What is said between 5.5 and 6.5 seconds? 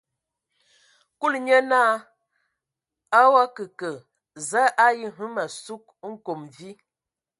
sug nkom